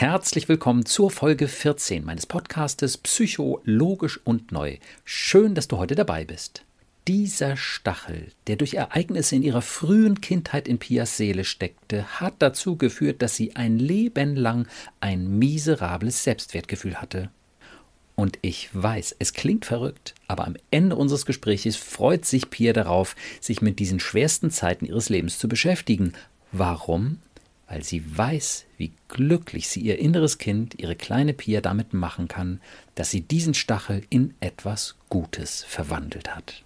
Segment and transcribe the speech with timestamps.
[0.00, 4.78] Herzlich willkommen zur Folge 14 meines Podcastes Psychologisch und Neu.
[5.04, 6.64] Schön, dass du heute dabei bist.
[7.06, 12.76] Dieser Stachel, der durch Ereignisse in ihrer frühen Kindheit in Pias Seele steckte, hat dazu
[12.76, 14.66] geführt, dass sie ein Leben lang
[15.00, 17.28] ein miserables Selbstwertgefühl hatte.
[18.16, 23.16] Und ich weiß, es klingt verrückt, aber am Ende unseres Gesprächs freut sich Pia darauf,
[23.38, 26.14] sich mit diesen schwersten Zeiten ihres Lebens zu beschäftigen.
[26.52, 27.18] Warum?
[27.70, 32.60] Weil sie weiß, wie glücklich sie ihr inneres Kind, ihre kleine Pia damit machen kann,
[32.96, 36.64] dass sie diesen Stachel in etwas Gutes verwandelt hat.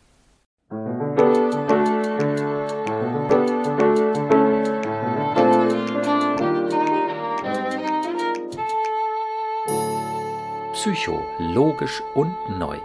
[10.73, 12.79] Psycho, logisch und neu.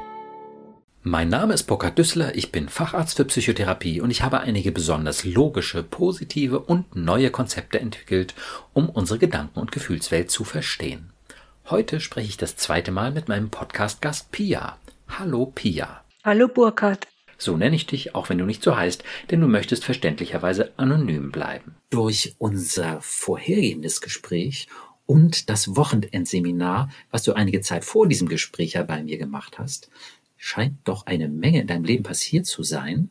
[1.03, 5.23] Mein Name ist Burkhard Düssler, ich bin Facharzt für Psychotherapie und ich habe einige besonders
[5.23, 8.35] logische, positive und neue Konzepte entwickelt,
[8.73, 11.12] um unsere Gedanken- und Gefühlswelt zu verstehen.
[11.70, 14.77] Heute spreche ich das zweite Mal mit meinem Podcast-Gast Pia.
[15.07, 16.04] Hallo Pia.
[16.26, 17.07] Hallo Burkhard.
[17.37, 21.31] So nenne ich dich, auch wenn du nicht so heißt, denn du möchtest verständlicherweise anonym
[21.31, 21.76] bleiben.
[21.91, 24.68] Durch unser vorhergehendes Gespräch
[25.05, 29.90] und das Wochenendseminar, was du einige Zeit vor diesem Gespräch ja bei mir gemacht hast,
[30.40, 33.09] scheint doch eine Menge in deinem Leben passiert zu sein.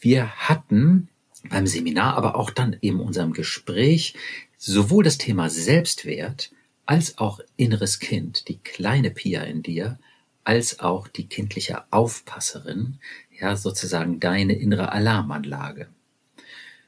[0.00, 1.08] Wir hatten
[1.48, 4.14] beim Seminar, aber auch dann in unserem Gespräch
[4.56, 6.50] sowohl das Thema Selbstwert
[6.86, 9.98] als auch inneres Kind, die kleine Pia in dir,
[10.42, 12.98] als auch die kindliche Aufpasserin,
[13.38, 15.88] ja, sozusagen deine innere Alarmanlage.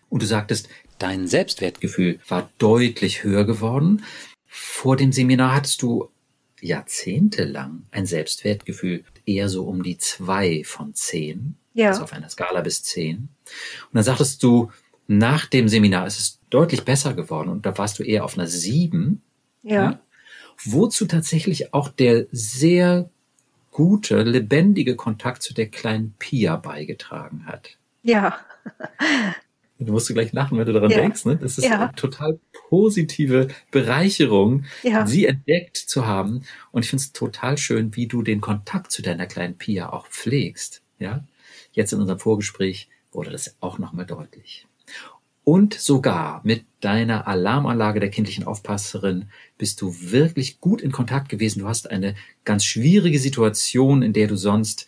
[0.09, 0.69] Und du sagtest,
[0.99, 4.05] dein Selbstwertgefühl war deutlich höher geworden.
[4.47, 6.11] Vor dem Seminar hattest du
[6.63, 11.57] jahrzehntelang ein Selbstwertgefühl eher so um die zwei von zehn.
[11.75, 11.89] Ja.
[11.89, 13.17] Also auf einer Skala bis zehn.
[13.17, 14.71] Und dann sagtest du,
[15.07, 18.47] nach dem Seminar ist es deutlich besser geworden und da warst du eher auf einer
[18.47, 19.23] sieben.
[19.63, 19.83] Ja.
[19.83, 20.01] ja
[20.65, 23.11] wozu tatsächlich auch der sehr
[23.71, 27.79] gute, lebendige Kontakt zu der kleinen Pia beigetragen hat.
[28.03, 28.39] Ja.
[29.87, 30.99] Du musst gleich lachen, wenn du daran ja.
[30.99, 31.25] denkst.
[31.25, 31.37] Ne?
[31.37, 31.81] Das ist ja.
[31.81, 32.39] eine total
[32.69, 35.07] positive Bereicherung, ja.
[35.07, 36.45] sie entdeckt zu haben.
[36.71, 40.07] Und ich finde es total schön, wie du den Kontakt zu deiner kleinen Pia auch
[40.09, 40.83] pflegst.
[40.99, 41.25] Ja,
[41.73, 44.67] jetzt in unserem Vorgespräch wurde das auch nochmal deutlich.
[45.45, 49.29] Und sogar mit deiner Alarmanlage der kindlichen Aufpasserin
[49.59, 51.61] bist du wirklich gut in Kontakt gewesen.
[51.61, 52.15] Du hast eine
[52.45, 54.87] ganz schwierige Situation, in der du sonst,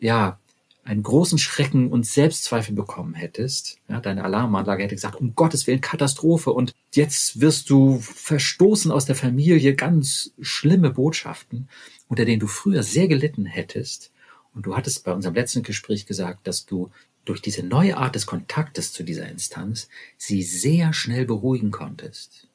[0.00, 0.40] ja,
[0.84, 5.80] einen großen Schrecken und Selbstzweifel bekommen hättest, ja, deine Alarmanlage hätte gesagt, um Gottes Willen
[5.80, 11.68] Katastrophe und jetzt wirst du verstoßen aus der Familie, ganz schlimme Botschaften,
[12.08, 14.12] unter denen du früher sehr gelitten hättest.
[14.54, 16.90] Und du hattest bei unserem letzten Gespräch gesagt, dass du
[17.24, 22.48] durch diese neue Art des Kontaktes zu dieser Instanz sie sehr schnell beruhigen konntest.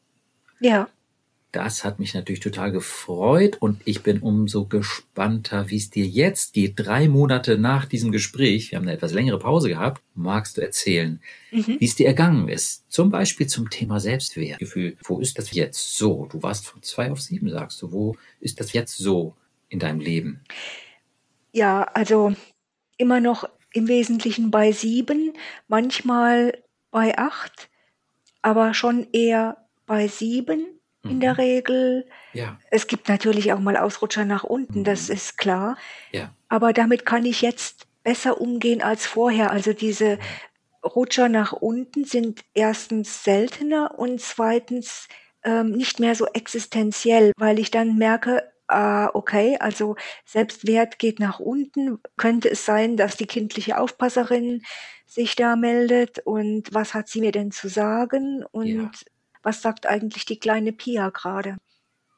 [0.59, 0.87] Ja.
[1.51, 6.53] Das hat mich natürlich total gefreut und ich bin umso gespannter, wie es dir jetzt
[6.53, 6.73] geht.
[6.75, 11.19] Drei Monate nach diesem Gespräch, wir haben eine etwas längere Pause gehabt, magst du erzählen,
[11.51, 11.77] mhm.
[11.79, 12.83] wie es dir ergangen ist.
[12.91, 14.95] Zum Beispiel zum Thema Selbstwertgefühl.
[15.03, 16.27] Wo ist das jetzt so?
[16.31, 17.91] Du warst von zwei auf sieben, sagst du.
[17.91, 19.35] Wo ist das jetzt so
[19.69, 20.41] in deinem Leben?
[21.51, 22.35] Ja, also
[22.97, 25.33] immer noch im Wesentlichen bei sieben,
[25.67, 26.59] manchmal
[26.91, 27.69] bei acht,
[28.43, 29.57] aber schon eher
[29.87, 31.39] bei sieben in der mhm.
[31.39, 32.07] Regel.
[32.33, 32.57] Ja.
[32.71, 35.15] Es gibt natürlich auch mal Ausrutscher nach unten, das mhm.
[35.15, 35.77] ist klar.
[36.11, 36.33] Ja.
[36.49, 39.51] Aber damit kann ich jetzt besser umgehen als vorher.
[39.51, 40.19] Also diese.
[40.81, 45.09] Rutscher nach unten sind erstens seltener und zweitens
[45.43, 51.41] ähm, nicht mehr so existenziell, weil ich dann merke, ah, okay, also Selbstwert geht nach
[51.41, 51.99] unten.
[52.15, 54.63] Könnte es sein, dass die kindliche Aufpasserin
[55.05, 58.45] sich da meldet und was hat sie mir denn zu sagen?
[58.49, 58.91] Und ja
[59.43, 61.57] was sagt eigentlich die kleine Pia gerade?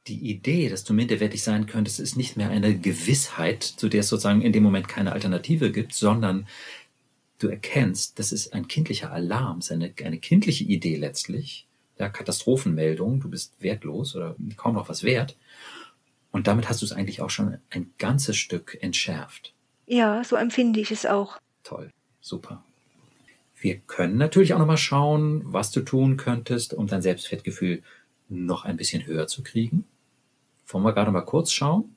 [0.08, 4.10] Die Idee, dass du minderwertig sein könntest, ist nicht mehr eine Gewissheit, zu der es
[4.10, 6.48] sozusagen in dem Moment keine Alternative gibt, sondern
[7.38, 11.68] du erkennst, das ist ein kindlicher Alarm, eine, eine kindliche Idee letztlich,
[12.00, 15.38] ja, Katastrophenmeldung, du bist wertlos oder kaum noch was wert.
[16.32, 19.54] Und damit hast du es eigentlich auch schon ein ganzes Stück entschärft.
[19.86, 21.38] Ja, so empfinde ich es auch.
[21.64, 21.92] Toll,
[22.22, 22.64] super.
[23.62, 27.84] Wir können natürlich auch nochmal schauen, was du tun könntest, um dein Selbstwertgefühl
[28.28, 29.86] noch ein bisschen höher zu kriegen.
[30.68, 31.96] Wollen wir gerade mal kurz schauen?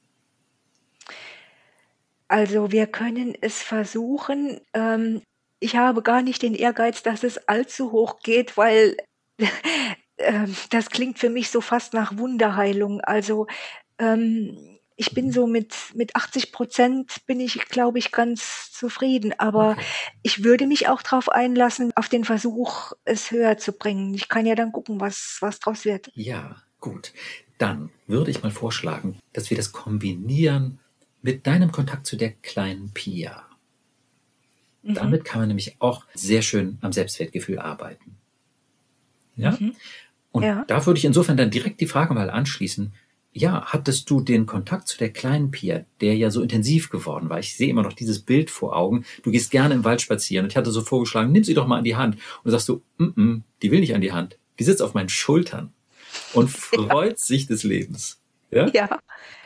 [2.29, 4.61] Also wir können es versuchen.
[4.75, 5.23] Ähm,
[5.59, 8.97] ich habe gar nicht den Ehrgeiz, dass es allzu hoch geht, weil
[10.17, 13.01] äh, das klingt für mich so fast nach Wunderheilung.
[13.01, 13.47] Also
[13.99, 19.35] ähm, ich bin so mit, mit 80 Prozent bin ich, glaube ich, ganz zufrieden.
[19.39, 19.85] Aber okay.
[20.23, 24.15] ich würde mich auch darauf einlassen, auf den Versuch, es höher zu bringen.
[24.15, 26.11] Ich kann ja dann gucken, was, was draus wird.
[26.15, 27.13] Ja, gut.
[27.59, 30.79] dann würde ich mal vorschlagen, dass wir das kombinieren
[31.23, 33.45] mit deinem Kontakt zu der kleinen Pia.
[34.83, 34.95] Mhm.
[34.95, 38.17] Damit kann man nämlich auch sehr schön am Selbstwertgefühl arbeiten.
[39.35, 39.53] Ja?
[39.53, 39.75] Mhm.
[40.31, 40.65] Und ja.
[40.67, 42.93] da würde ich insofern dann direkt die Frage mal anschließen.
[43.37, 47.41] Ja, hattest du den Kontakt zu der kleinen Pia, der ja so intensiv geworden war?
[47.41, 49.05] Ich sehe immer noch dieses Bild vor Augen.
[49.25, 51.79] Du gehst gerne im Wald spazieren und ich hatte so vorgeschlagen, nimm sie doch mal
[51.79, 52.17] an die Hand.
[52.45, 54.39] Und sagst du, mm -mm, die will nicht an die Hand.
[54.61, 55.73] Die sitzt auf meinen Schultern
[56.33, 57.17] und freut ja.
[57.17, 58.21] sich des Lebens.
[58.53, 58.71] Ja?
[58.73, 59.01] ja.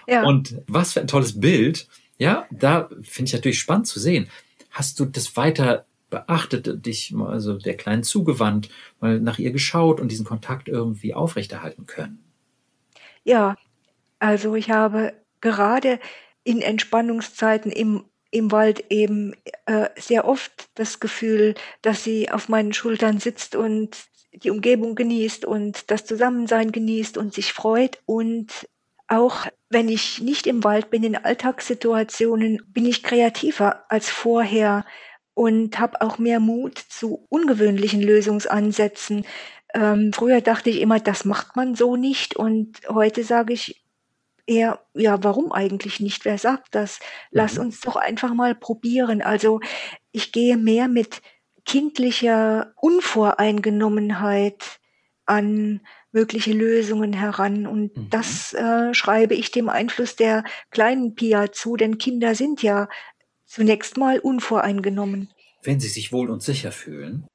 [0.06, 0.22] ja.
[0.22, 1.88] Und was für ein tolles Bild.
[2.18, 4.28] Ja, da finde ich natürlich spannend zu sehen.
[4.70, 8.68] Hast du das weiter beachtet, dich also der Kleinen zugewandt,
[9.00, 12.18] mal nach ihr geschaut und diesen Kontakt irgendwie aufrechterhalten können?
[13.24, 13.56] Ja,
[14.18, 15.98] also ich habe gerade
[16.44, 19.34] in Entspannungszeiten im im Wald eben
[19.66, 23.96] äh, sehr oft das Gefühl, dass sie auf meinen Schultern sitzt und
[24.32, 27.98] die Umgebung genießt und das Zusammensein genießt und sich freut.
[28.04, 28.68] Und
[29.08, 34.84] auch wenn ich nicht im Wald bin, in Alltagssituationen, bin ich kreativer als vorher
[35.34, 39.24] und habe auch mehr Mut zu ungewöhnlichen Lösungsansätzen.
[39.72, 42.36] Ähm, früher dachte ich immer, das macht man so nicht.
[42.36, 43.82] Und heute sage ich
[44.48, 46.24] eher, ja, warum eigentlich nicht?
[46.24, 47.00] Wer sagt das?
[47.30, 47.66] Lass mhm.
[47.66, 49.22] uns doch einfach mal probieren.
[49.22, 49.60] Also
[50.10, 51.20] ich gehe mehr mit
[51.64, 54.80] kindlicher Unvoreingenommenheit
[55.26, 55.80] an
[56.12, 57.66] mögliche Lösungen heran.
[57.66, 58.10] Und mhm.
[58.10, 62.88] das äh, schreibe ich dem Einfluss der kleinen Pia zu, denn Kinder sind ja
[63.44, 65.28] zunächst mal unvoreingenommen.
[65.62, 67.26] Wenn sie sich wohl und sicher fühlen,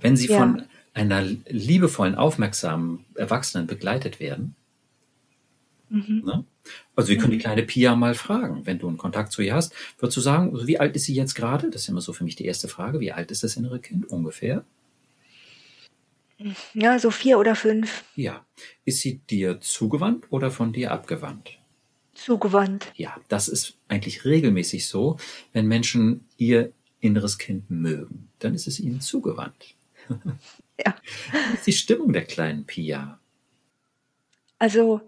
[0.00, 0.38] wenn sie ja.
[0.38, 0.64] von
[0.94, 4.54] einer liebevollen, aufmerksamen Erwachsenen begleitet werden,
[5.90, 6.22] mhm.
[6.24, 6.44] ne?
[6.94, 9.74] Also wir können die kleine Pia mal fragen, wenn du einen Kontakt zu ihr hast.
[9.98, 11.70] Würdest du sagen, wie alt ist sie jetzt gerade?
[11.70, 13.00] Das ist immer so für mich die erste Frage.
[13.00, 14.64] Wie alt ist das innere Kind ungefähr?
[16.74, 18.04] Ja, so vier oder fünf.
[18.14, 18.44] Ja.
[18.84, 21.58] Ist sie dir zugewandt oder von dir abgewandt?
[22.14, 22.92] Zugewandt.
[22.94, 25.16] Ja, das ist eigentlich regelmäßig so,
[25.52, 28.28] wenn Menschen ihr inneres Kind mögen.
[28.38, 29.74] Dann ist es ihnen zugewandt.
[30.84, 30.94] Ja.
[31.50, 33.18] Wie ist die Stimmung der kleinen Pia?
[34.58, 35.00] Also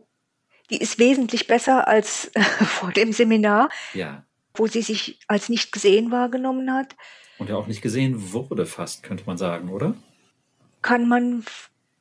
[0.71, 2.31] die ist wesentlich besser als
[2.67, 4.25] vor dem Seminar, ja.
[4.55, 6.97] wo sie sich als nicht gesehen wahrgenommen hat.
[7.39, 9.95] Und ja auch nicht gesehen wurde fast, könnte man sagen, oder?
[10.83, 11.45] Kann man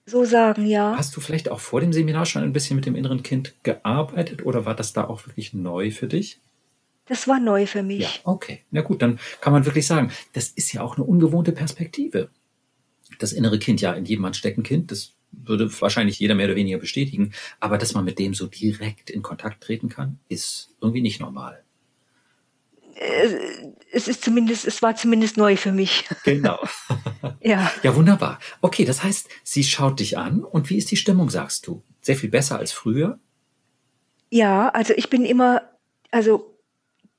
[0.06, 0.96] so sagen, ja.
[0.98, 4.46] Hast du vielleicht auch vor dem Seminar schon ein bisschen mit dem inneren Kind gearbeitet
[4.46, 6.40] oder war das da auch wirklich neu für dich?
[7.06, 8.00] Das war neu für mich.
[8.00, 8.62] Ja, okay.
[8.72, 12.30] Na gut, dann kann man wirklich sagen, das ist ja auch eine ungewohnte Perspektive.
[13.20, 15.14] Das innere Kind, ja, in jedem Mann steckt ein Kind, das
[15.46, 17.34] würde wahrscheinlich jeder mehr oder weniger bestätigen.
[17.60, 21.64] Aber dass man mit dem so direkt in Kontakt treten kann, ist irgendwie nicht normal.
[22.96, 26.06] Äh, es ist zumindest, es war zumindest neu für mich.
[26.24, 26.60] Genau.
[27.42, 27.72] ja.
[27.84, 28.40] Ja, wunderbar.
[28.62, 31.84] Okay, das heißt, sie schaut dich an und wie ist die Stimmung, sagst du?
[32.02, 33.20] Sehr viel besser als früher?
[34.30, 35.62] Ja, also ich bin immer,
[36.12, 36.58] also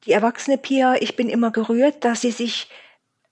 [0.05, 2.69] die erwachsene Pia, ich bin immer gerührt, dass sie sich,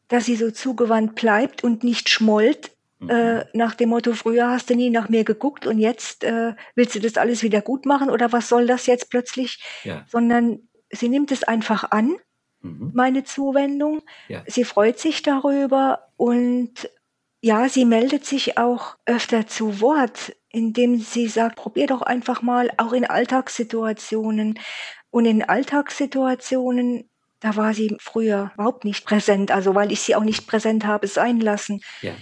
[0.09, 2.71] dass sie so zugewandt bleibt und nicht schmollt,
[3.09, 3.43] äh, mhm.
[3.55, 7.01] nach dem Motto, früher hast du nie nach mir geguckt und jetzt äh, willst du
[7.01, 9.63] das alles wieder gut machen oder was soll das jetzt plötzlich?
[9.85, 10.05] Ja.
[10.09, 12.17] Sondern sie nimmt es einfach an,
[12.61, 12.91] mhm.
[12.95, 14.03] meine Zuwendung.
[14.29, 14.43] Ja.
[14.47, 16.91] Sie freut sich darüber und
[17.41, 22.71] ja, sie meldet sich auch öfter zu Wort, indem sie sagt, probier doch einfach mal,
[22.77, 24.61] auch in Alltagssituationen.
[25.11, 30.23] Und in Alltagssituationen, da war sie früher überhaupt nicht präsent, also weil ich sie auch
[30.23, 31.81] nicht präsent habe sein lassen.
[32.01, 32.13] Ja.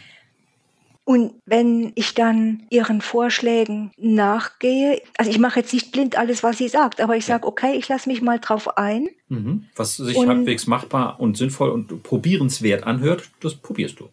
[1.10, 6.58] Und wenn ich dann ihren Vorschlägen nachgehe, also ich mache jetzt nicht blind alles, was
[6.58, 9.08] sie sagt, aber ich sage, okay, ich lasse mich mal drauf ein.
[9.26, 9.64] Mhm.
[9.74, 14.08] Was sich und, halbwegs machbar und sinnvoll und probierenswert anhört, das probierst du.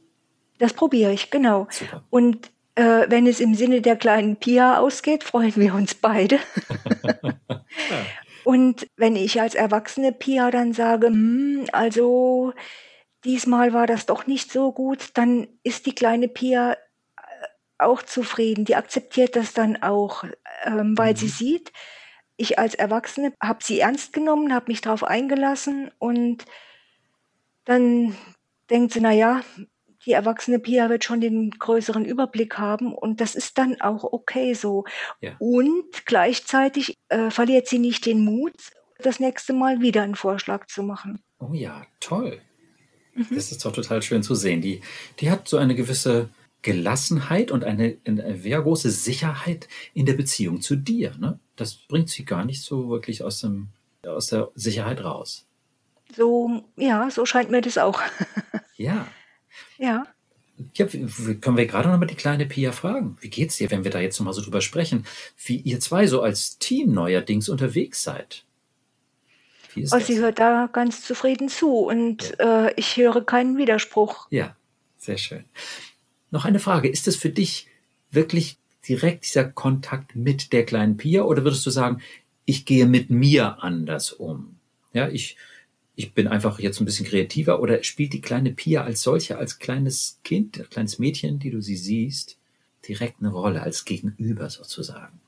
[0.57, 1.67] Das probiere ich, genau.
[1.69, 2.03] Super.
[2.09, 6.39] Und äh, wenn es im Sinne der kleinen Pia ausgeht, freuen wir uns beide.
[7.13, 7.31] ja.
[8.43, 12.53] Und wenn ich als erwachsene Pia dann sage, hm, also
[13.23, 16.77] diesmal war das doch nicht so gut, dann ist die kleine Pia
[17.79, 18.65] auch zufrieden.
[18.65, 20.23] Die akzeptiert das dann auch,
[20.63, 21.17] ähm, weil mhm.
[21.17, 21.71] sie sieht,
[22.37, 26.45] ich als Erwachsene habe sie ernst genommen, habe mich darauf eingelassen und
[27.65, 28.15] dann
[28.69, 29.41] denkt sie, na ja,
[30.05, 34.53] die erwachsene Pia wird schon den größeren Überblick haben und das ist dann auch okay
[34.53, 34.85] so.
[35.19, 35.35] Ja.
[35.39, 38.53] Und gleichzeitig äh, verliert sie nicht den Mut,
[38.99, 41.21] das nächste Mal wieder einen Vorschlag zu machen.
[41.39, 42.39] Oh ja, toll.
[43.15, 43.27] Mhm.
[43.31, 44.61] Das ist doch total schön zu sehen.
[44.61, 44.81] Die,
[45.19, 46.29] die hat so eine gewisse
[46.61, 51.15] Gelassenheit und eine, eine sehr große Sicherheit in der Beziehung zu dir.
[51.17, 51.39] Ne?
[51.55, 53.69] Das bringt sie gar nicht so wirklich aus, dem,
[54.05, 55.45] aus der Sicherheit raus.
[56.15, 58.01] So, ja, so scheint mir das auch.
[58.77, 59.07] ja.
[59.77, 60.05] Ja.
[60.73, 63.17] ja, können wir gerade noch mal die kleine Pia fragen.
[63.21, 65.05] Wie geht's dir, wenn wir da jetzt noch mal so drüber sprechen,
[65.45, 68.45] wie ihr zwei so als Team neuerdings unterwegs seid?
[69.73, 70.07] Wie ist oh, das?
[70.07, 72.67] Sie hört da ganz zufrieden zu und ja.
[72.67, 74.27] äh, ich höre keinen Widerspruch.
[74.31, 74.55] Ja,
[74.97, 75.45] sehr schön.
[76.31, 76.89] Noch eine Frage.
[76.89, 77.67] Ist es für dich
[78.11, 78.57] wirklich
[78.87, 82.01] direkt dieser Kontakt mit der kleinen Pia oder würdest du sagen,
[82.45, 84.55] ich gehe mit mir anders um?
[84.93, 85.37] Ja, ich,
[85.95, 89.59] ich bin einfach jetzt ein bisschen kreativer oder spielt die kleine Pia als solche, als
[89.59, 92.37] kleines Kind, als kleines Mädchen, die du sie siehst,
[92.87, 95.19] direkt eine Rolle als Gegenüber sozusagen?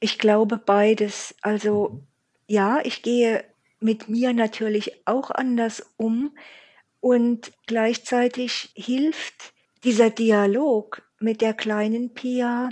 [0.00, 1.34] Ich glaube beides.
[1.42, 2.02] Also mhm.
[2.46, 3.44] ja, ich gehe
[3.80, 6.32] mit mir natürlich auch anders um
[7.06, 12.70] und gleichzeitig hilft dieser Dialog mit der kleinen Pia,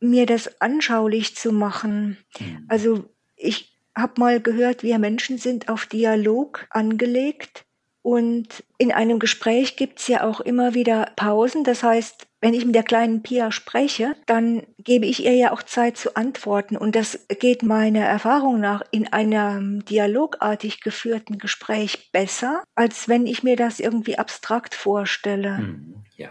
[0.00, 2.16] mir das anschaulich zu machen.
[2.40, 2.64] Mhm.
[2.66, 3.04] Also
[3.36, 7.64] ich habe mal gehört, wir Menschen sind auf Dialog angelegt
[8.02, 11.62] und in einem Gespräch gibt's ja auch immer wieder Pausen.
[11.62, 15.64] Das heißt, wenn ich mit der kleinen Pia spreche, dann gebe ich ihr ja auch
[15.64, 16.76] Zeit zu antworten.
[16.76, 23.42] Und das geht meiner Erfahrung nach in einem dialogartig geführten Gespräch besser, als wenn ich
[23.42, 25.58] mir das irgendwie abstrakt vorstelle.
[25.58, 26.28] Mhm, ja.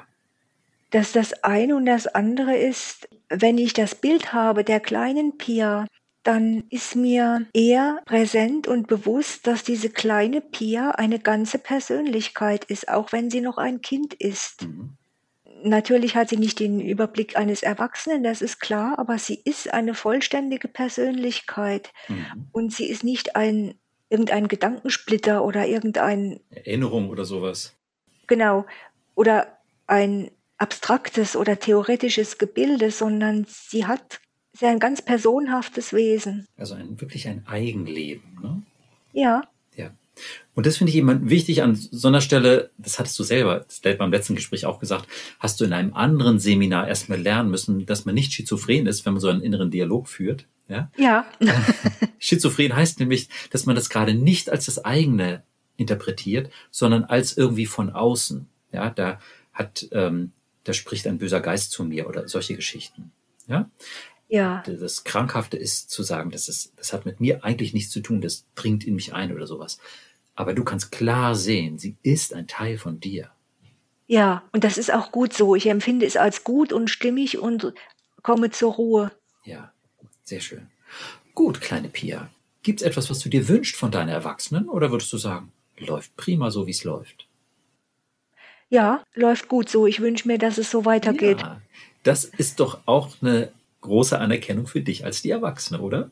[0.91, 5.85] Dass das eine und das andere ist, wenn ich das Bild habe der kleinen Pia,
[6.23, 12.87] dann ist mir eher präsent und bewusst, dass diese kleine Pia eine ganze Persönlichkeit ist,
[12.87, 14.61] auch wenn sie noch ein Kind ist.
[14.61, 14.95] Mhm.
[15.65, 19.95] Natürlich hat sie nicht den Überblick eines Erwachsenen, das ist klar, aber sie ist eine
[19.95, 22.47] vollständige Persönlichkeit mhm.
[22.51, 23.73] und sie ist nicht ein
[24.07, 27.75] irgendein Gedankensplitter oder irgendein Erinnerung oder sowas.
[28.27, 28.67] Genau,
[29.15, 29.57] oder
[29.87, 30.29] ein
[30.59, 34.19] abstraktes oder theoretisches Gebilde, sondern sie hat
[34.59, 36.45] ja ein ganz personhaftes Wesen.
[36.57, 38.39] Also ein, wirklich ein Eigenleben.
[38.39, 38.61] Ne?
[39.13, 39.41] Ja.
[39.75, 39.89] Ja.
[40.53, 43.65] Und das finde ich immer wichtig an so einer Stelle, das hattest du selber
[43.97, 45.07] beim letzten Gespräch auch gesagt,
[45.39, 49.13] hast du in einem anderen Seminar erstmal lernen müssen, dass man nicht schizophren ist, wenn
[49.13, 50.45] man so einen inneren Dialog führt.
[50.67, 50.89] Ja.
[50.97, 51.25] ja.
[52.19, 55.43] schizophren heißt nämlich, dass man das gerade nicht als das eigene
[55.77, 58.47] interpretiert, sondern als irgendwie von außen.
[58.71, 59.19] Ja, da
[59.53, 60.31] hat, ähm,
[60.63, 63.11] da spricht ein böser Geist zu mir oder solche Geschichten.
[63.47, 63.69] Ja.
[64.27, 64.63] Ja.
[64.65, 68.21] Das Krankhafte ist zu sagen, das, ist, das hat mit mir eigentlich nichts zu tun,
[68.21, 69.77] das dringt in mich ein oder sowas.
[70.35, 73.29] Aber du kannst klar sehen, sie ist ein Teil von dir.
[74.07, 75.55] Ja, und das ist auch gut so.
[75.55, 77.73] Ich empfinde es als gut und stimmig und
[78.21, 79.11] komme zur Ruhe.
[79.45, 79.71] Ja,
[80.23, 80.67] sehr schön.
[81.33, 82.29] Gut, kleine Pia.
[82.63, 86.15] Gibt es etwas, was du dir wünschst von deinen Erwachsenen oder würdest du sagen, läuft
[86.17, 87.27] prima so, wie es läuft?
[88.69, 89.85] Ja, läuft gut so.
[89.85, 91.41] Ich wünsche mir, dass es so weitergeht.
[91.41, 91.61] Ja,
[92.03, 93.51] das ist doch auch eine
[93.85, 96.11] große Anerkennung für dich als die Erwachsene, oder?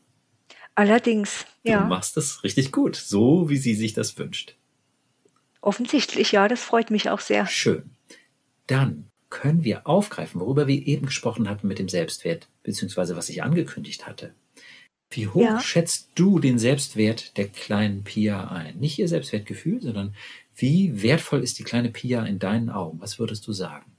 [0.74, 1.82] Allerdings, ja.
[1.82, 4.56] Du machst das richtig gut, so wie sie sich das wünscht.
[5.60, 7.46] Offensichtlich, ja, das freut mich auch sehr.
[7.46, 7.90] Schön.
[8.66, 13.42] Dann können wir aufgreifen, worüber wir eben gesprochen hatten mit dem Selbstwert, beziehungsweise was ich
[13.42, 14.34] angekündigt hatte.
[15.10, 15.60] Wie hoch ja.
[15.60, 18.78] schätzt du den Selbstwert der kleinen Pia ein?
[18.78, 20.14] Nicht ihr Selbstwertgefühl, sondern
[20.56, 23.00] wie wertvoll ist die kleine Pia in deinen Augen?
[23.00, 23.92] Was würdest du sagen?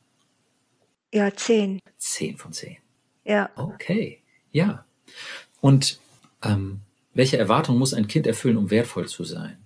[1.14, 1.80] Ja, zehn.
[1.98, 2.78] Zehn von zehn.
[3.26, 3.50] Ja.
[3.56, 4.86] Okay, ja.
[5.62, 6.00] Und
[6.44, 6.82] ähm,
[7.14, 9.58] welche Erwartung muss ein Kind erfüllen, um wertvoll zu sein?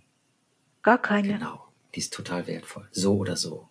[0.81, 1.27] Gar keine.
[1.27, 3.67] Genau, die ist total wertvoll, so oder so.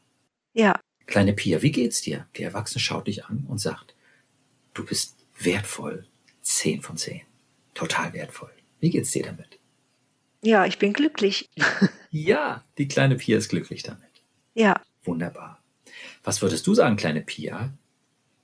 [0.53, 0.79] Ja.
[1.07, 2.27] Kleine Pia, wie geht's dir?
[2.37, 3.95] Die Erwachsene schaut dich an und sagt,
[4.75, 6.07] du bist wertvoll,
[6.43, 7.23] zehn von zehn,
[7.73, 8.53] total wertvoll.
[8.81, 9.59] Wie geht's dir damit?
[10.43, 11.49] Ja, ich bin glücklich.
[12.11, 14.03] ja, die kleine Pia ist glücklich damit.
[14.55, 14.81] Ja.
[15.05, 15.63] Wunderbar.
[16.23, 17.73] Was würdest du sagen, kleine Pia?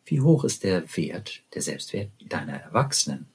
[0.07, 3.27] Wie hoch ist der Wert, der Selbstwert deiner Erwachsenen?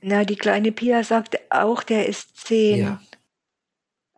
[0.00, 2.78] Na, die kleine Pia sagt auch, der ist zehn.
[2.80, 3.02] Ja.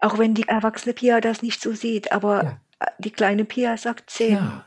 [0.01, 2.61] Auch wenn die erwachsene Pia das nicht so sieht, aber ja.
[2.99, 4.35] die kleine Pia sagt zehn.
[4.35, 4.67] Ja.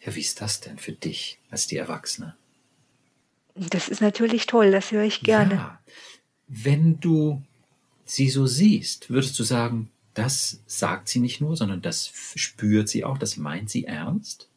[0.00, 2.36] ja, wie ist das denn für dich als die Erwachsene?
[3.54, 5.54] Das ist natürlich toll, das höre ich gerne.
[5.54, 5.80] Ja.
[6.48, 7.42] Wenn du
[8.04, 13.04] sie so siehst, würdest du sagen, das sagt sie nicht nur, sondern das spürt sie
[13.04, 14.48] auch, das meint sie ernst?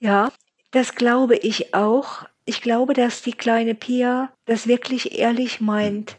[0.00, 0.32] Ja,
[0.70, 2.24] das glaube ich auch.
[2.44, 6.18] Ich glaube, dass die kleine Pia das wirklich ehrlich meint.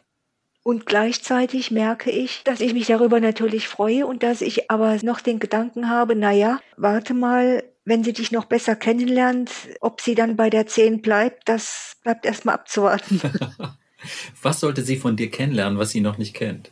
[0.64, 5.20] Und gleichzeitig merke ich, dass ich mich darüber natürlich freue und dass ich aber noch
[5.20, 10.36] den Gedanken habe, naja, warte mal, wenn sie dich noch besser kennenlernt, ob sie dann
[10.36, 13.20] bei der 10 bleibt, das bleibt erstmal abzuwarten.
[14.42, 16.72] was sollte sie von dir kennenlernen, was sie noch nicht kennt?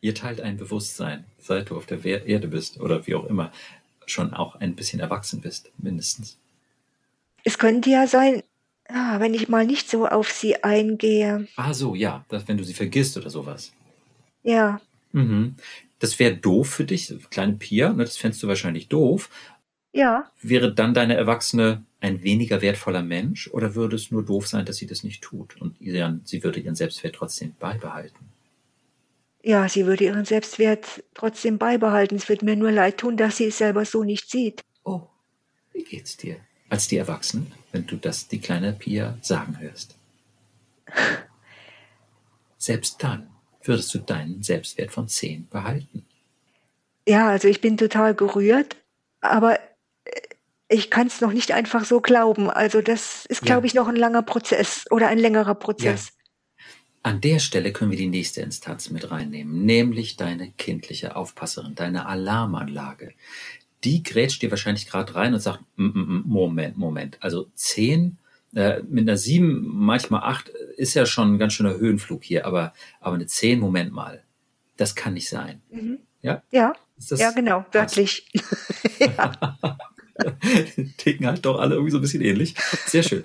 [0.00, 3.52] Ihr teilt ein Bewusstsein, seit du auf der Erde bist oder wie auch immer,
[4.06, 6.38] schon auch ein bisschen erwachsen bist, mindestens.
[7.48, 8.42] Es könnte ja sein,
[8.90, 11.48] ah, wenn ich mal nicht so auf sie eingehe.
[11.56, 13.72] Ah, so, ja, dass, wenn du sie vergisst oder sowas.
[14.42, 14.82] Ja.
[15.12, 15.56] Mhm.
[15.98, 19.30] Das wäre doof für dich, kleine Pia, ne, das fändest du wahrscheinlich doof.
[19.94, 20.30] Ja.
[20.42, 24.76] Wäre dann deine Erwachsene ein weniger wertvoller Mensch oder würde es nur doof sein, dass
[24.76, 28.28] sie das nicht tut und sie würde ihren Selbstwert trotzdem beibehalten?
[29.42, 32.16] Ja, sie würde ihren Selbstwert trotzdem beibehalten.
[32.16, 34.60] Es wird mir nur leid tun, dass sie es selber so nicht sieht.
[34.84, 35.06] Oh,
[35.72, 36.36] wie geht's dir
[36.68, 39.96] als die Erwachsene, wenn du das die kleine Pia sagen hörst?
[42.58, 43.28] Selbst dann
[43.62, 46.04] würdest du deinen Selbstwert von 10 behalten.
[47.06, 48.76] Ja, also ich bin total gerührt,
[49.20, 49.58] aber
[50.04, 50.20] äh,
[50.68, 52.50] ich kann es noch nicht einfach so glauben.
[52.50, 53.66] Also das ist, glaube ja.
[53.66, 56.08] ich, noch ein langer Prozess oder ein längerer Prozess.
[56.08, 56.12] Ja.
[57.04, 62.06] An der Stelle können wir die nächste Instanz mit reinnehmen, nämlich deine kindliche Aufpasserin, deine
[62.06, 63.14] Alarmanlage.
[63.84, 68.18] Die grätscht dir wahrscheinlich gerade rein und sagt, Moment, Moment, also 10
[68.54, 72.72] äh, mit einer 7, manchmal 8 ist ja schon ein ganz schöner Höhenflug hier, aber,
[73.00, 74.24] aber eine 10, Moment mal,
[74.76, 75.60] das kann nicht sein.
[75.70, 75.98] Mhm.
[76.22, 76.42] Ja?
[76.50, 76.72] Ja,
[77.10, 78.26] ja genau, wörtlich.
[80.96, 82.54] Ticken halt doch alle irgendwie so ein bisschen ähnlich.
[82.86, 83.24] Sehr schön.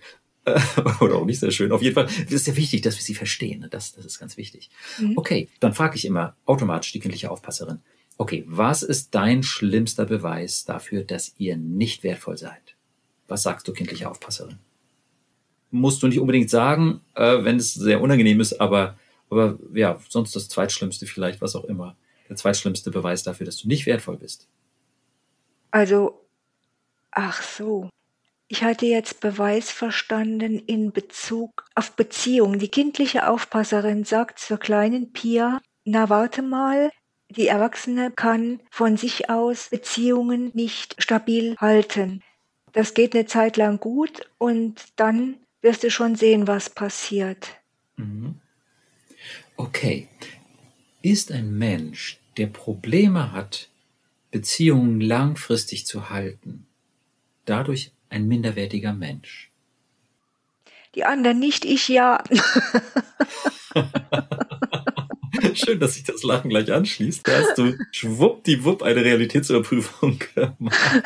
[1.00, 1.72] Oder auch nicht sehr schön.
[1.72, 3.62] Auf jeden Fall ist es ja wichtig, dass wir sie verstehen.
[3.62, 3.70] Ne?
[3.70, 4.70] Das, das ist ganz wichtig.
[5.00, 5.14] Mhm.
[5.18, 7.80] Okay, dann frage ich immer automatisch die kindliche Aufpasserin.
[8.18, 12.76] Okay, was ist dein schlimmster Beweis dafür, dass ihr nicht wertvoll seid?
[13.28, 14.60] Was sagst du, kindliche Aufpasserin?
[15.72, 18.98] Musst du nicht unbedingt sagen, äh, wenn es sehr unangenehm ist, aber,
[19.30, 21.96] aber ja, sonst das Zweitschlimmste vielleicht, was auch immer
[22.30, 24.48] der zweitschlimmste Beweis dafür, dass du nicht wertvoll bist?
[25.72, 26.26] Also,
[27.12, 27.90] ach so.
[28.48, 32.60] Ich hatte jetzt Beweis verstanden in Bezug auf Beziehungen.
[32.60, 36.92] Die kindliche Aufpasserin sagt zur kleinen Pia, na warte mal,
[37.34, 42.22] die Erwachsene kann von sich aus Beziehungen nicht stabil halten.
[42.72, 47.48] Das geht eine Zeit lang gut und dann wirst du schon sehen, was passiert.
[47.98, 48.36] Mhm.
[49.56, 50.08] Okay,
[51.02, 53.70] ist ein Mensch, der Probleme hat,
[54.32, 56.66] Beziehungen langfristig zu halten,
[57.46, 59.52] dadurch ein minderwertiger Mensch?
[60.96, 62.24] Die anderen nicht, ich ja.
[65.54, 67.28] Schön, dass sich das Lachen gleich anschließt.
[67.28, 71.04] Da hast du schwuppdiwupp eine Realitätsüberprüfung gemacht.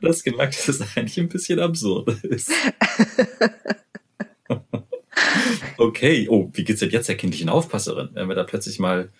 [0.00, 2.52] Das gemerkt, dass es eigentlich ein bisschen absurd ist.
[5.76, 9.10] Okay, oh, wie geht's denn jetzt der kindlichen Aufpasserin, wenn wir da plötzlich mal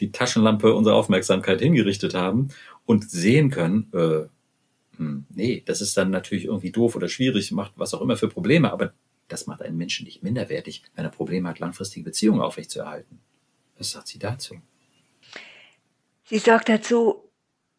[0.00, 2.48] die Taschenlampe unserer Aufmerksamkeit hingerichtet haben
[2.86, 4.26] und sehen können, äh,
[4.96, 8.28] hm, nee, das ist dann natürlich irgendwie doof oder schwierig, macht was auch immer für
[8.28, 8.92] Probleme, aber
[9.32, 13.20] das macht einen Menschen nicht minderwertig, wenn er Probleme hat, langfristige Beziehungen aufrechtzuerhalten.
[13.76, 14.60] Was sagt sie dazu?
[16.24, 17.30] Sie sagt dazu,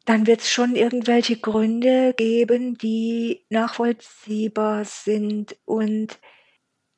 [0.05, 6.19] dann wird es schon irgendwelche Gründe geben, die nachvollziehbar sind und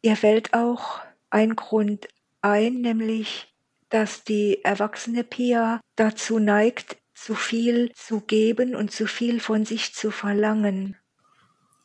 [0.06, 1.00] Ihr fällt auch
[1.32, 2.08] ein Grund
[2.42, 3.52] ein, nämlich
[3.90, 9.96] dass die erwachsene Pia dazu neigt, zu viel zu geben und zu viel von sich
[9.96, 10.96] zu verlangen.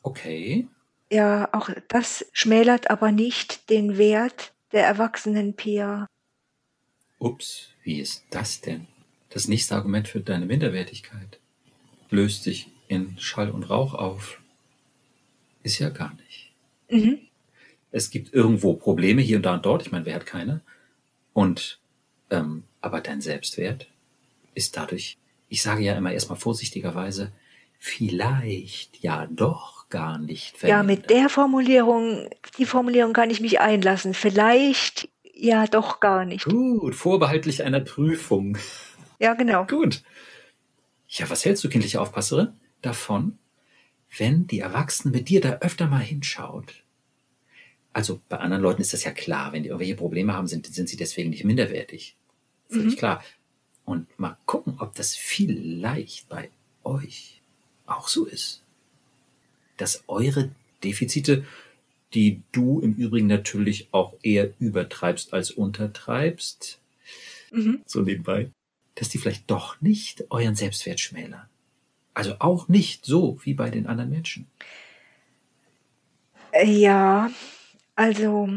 [0.03, 0.67] Okay.
[1.11, 6.07] Ja, auch das schmälert aber nicht den Wert der erwachsenen Pia.
[7.19, 8.87] Ups, wie ist das denn?
[9.29, 11.39] Das nächste Argument für deine Minderwertigkeit
[12.09, 14.41] löst sich in Schall und Rauch auf.
[15.63, 16.51] Ist ja gar nicht.
[16.89, 17.19] Mhm
[17.91, 19.83] es gibt irgendwo Probleme hier und da und dort.
[19.83, 20.61] Ich meine, wer hat keine?
[21.33, 21.79] Und
[22.29, 23.87] ähm, aber dein Selbstwert
[24.55, 25.17] ist dadurch,
[25.49, 27.31] ich sage ja immer erstmal vorsichtigerweise,
[27.77, 30.79] vielleicht ja doch gar nicht verändert.
[30.79, 32.27] Ja, mit der Formulierung,
[32.57, 34.13] die Formulierung kann ich mich einlassen.
[34.13, 36.45] Vielleicht ja doch gar nicht.
[36.45, 38.57] Gut, vorbehaltlich einer Prüfung.
[39.19, 39.65] Ja, genau.
[39.65, 40.01] Gut.
[41.07, 43.37] Ja, was hältst du, kindliche Aufpasserin, davon,
[44.17, 46.81] wenn die Erwachsene mit dir da öfter mal hinschaut
[47.93, 50.87] also bei anderen Leuten ist das ja klar, wenn die irgendwelche Probleme haben, sind, sind
[50.89, 52.15] sie deswegen nicht minderwertig.
[52.69, 52.97] Völlig mhm.
[52.97, 53.23] klar.
[53.83, 56.49] Und mal gucken, ob das vielleicht bei
[56.83, 57.41] euch
[57.85, 58.63] auch so ist.
[59.81, 60.51] Dass eure
[60.83, 61.43] Defizite,
[62.13, 66.79] die du im Übrigen natürlich auch eher übertreibst als untertreibst,
[67.49, 67.81] mhm.
[67.87, 68.51] so nebenbei,
[68.93, 71.49] dass die vielleicht doch nicht euren Selbstwert schmälern.
[72.13, 74.45] Also auch nicht so wie bei den anderen Menschen.
[76.63, 77.31] Ja,
[77.95, 78.49] also,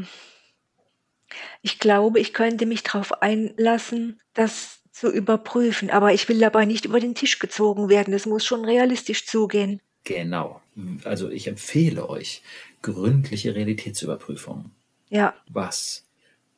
[1.63, 6.85] ich glaube, ich könnte mich darauf einlassen, das zu überprüfen, aber ich will dabei nicht
[6.85, 8.13] über den Tisch gezogen werden.
[8.13, 9.81] Es muss schon realistisch zugehen.
[10.05, 10.61] Genau.
[11.05, 12.43] Also ich empfehle euch
[12.83, 14.71] gründliche Realitätsüberprüfungen.
[15.11, 15.35] Ja.
[15.49, 16.05] Was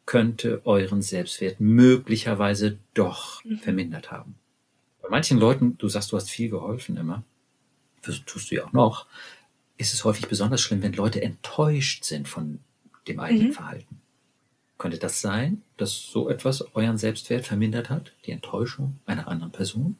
[0.07, 3.59] könnte euren Selbstwert möglicherweise doch mhm.
[3.59, 4.37] vermindert haben?
[5.03, 7.23] Bei manchen Leuten, du sagst, du hast viel geholfen immer,
[8.03, 9.07] das tust du ja auch noch,
[9.77, 12.61] ist es häufig besonders schlimm, wenn Leute enttäuscht sind von
[13.09, 13.53] dem eigenen mhm.
[13.53, 14.01] Verhalten.
[14.79, 18.13] Könnte das sein, dass so etwas euren Selbstwert vermindert hat?
[18.27, 19.97] Die Enttäuschung einer anderen Person?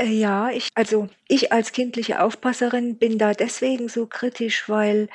[0.00, 5.08] Äh, ja, ich also, ich als kindliche Aufpasserin bin da deswegen so kritisch, weil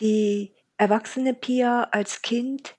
[0.00, 2.74] die erwachsene Pia als Kind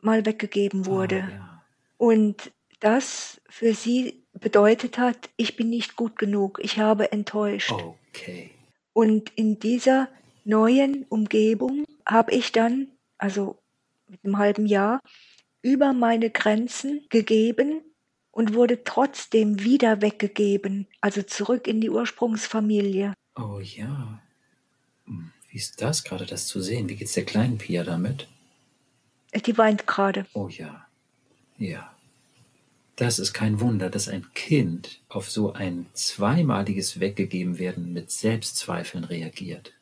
[0.00, 1.24] mal weggegeben wurde.
[1.26, 1.62] Oh, ja.
[1.98, 7.72] Und das für sie bedeutet hat, ich bin nicht gut genug, ich habe enttäuscht.
[7.72, 8.50] Okay.
[8.92, 10.08] Und in dieser
[10.44, 12.88] neuen Umgebung habe ich dann,
[13.18, 13.58] also
[14.08, 15.00] mit einem halben Jahr,
[15.62, 17.82] über meine Grenzen gegeben
[18.32, 23.14] und wurde trotzdem wieder weggegeben, also zurück in die Ursprungsfamilie.
[23.36, 24.20] Oh ja.
[25.06, 26.88] Hm, wie ist das gerade, das zu sehen?
[26.88, 28.26] Wie geht's der kleinen Pia damit?
[29.46, 30.26] Die weint gerade.
[30.34, 30.86] Oh ja.
[31.58, 31.94] Ja.
[32.96, 39.04] Das ist kein Wunder, dass ein Kind auf so ein zweimaliges Weggegeben werden mit Selbstzweifeln
[39.04, 39.72] reagiert.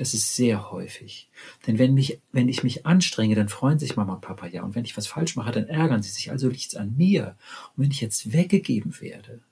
[0.00, 1.28] Das ist sehr häufig.
[1.66, 4.62] Denn wenn, mich, wenn ich mich anstrenge, dann freuen sich Mama und Papa ja.
[4.62, 6.30] Und wenn ich was falsch mache, dann ärgern sie sich.
[6.30, 7.36] Also liegt es an mir.
[7.76, 9.42] Und wenn ich jetzt weggegeben werde,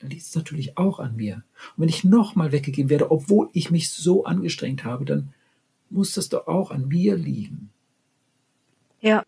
[0.00, 1.44] dann liegt es natürlich auch an mir.
[1.76, 5.32] Und wenn ich nochmal weggegeben werde, obwohl ich mich so angestrengt habe, dann
[5.90, 7.70] muss das doch auch an mir liegen.
[9.00, 9.22] Ja,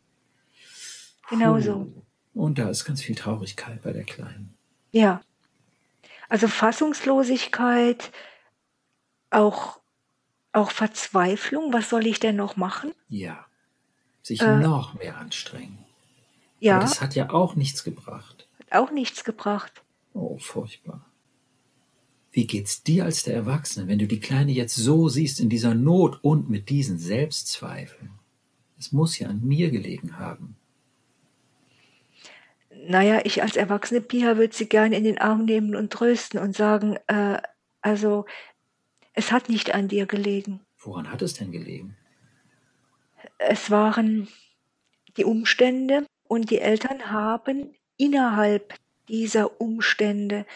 [1.31, 1.93] genau so.
[2.35, 4.53] Und da ist ganz viel Traurigkeit bei der Kleinen.
[4.91, 5.21] Ja,
[6.29, 8.11] also Fassungslosigkeit,
[9.31, 9.79] auch
[10.57, 12.93] auch Verzweiflung, was soll ich denn noch machen?
[13.09, 13.47] Ja,
[14.23, 15.79] sich äh, noch mehr anstrengen.
[16.59, 16.77] Ja.
[16.77, 18.49] Aber das hat ja auch nichts gebracht.
[18.59, 19.83] Hat auch nichts gebracht.
[20.15, 21.05] Oh, furchtbar.
[22.33, 25.75] Wie geht's dir als der Erwachsene, wenn du die Kleine jetzt so siehst in dieser
[25.75, 28.11] Not und mit diesen Selbstzweifeln?
[28.79, 30.57] Es muss ja an mir gelegen haben.
[32.89, 36.55] Naja, ich als erwachsene Pia würde sie gerne in den Arm nehmen und trösten und
[36.55, 37.41] sagen, äh,
[37.81, 38.27] also
[39.17, 40.61] es hat nicht an dir gelegen.
[40.79, 41.97] Woran hat es denn gelegen?
[43.39, 44.29] Es waren
[45.17, 48.75] die Umstände und die Eltern haben innerhalb
[49.09, 50.47] dieser Umstände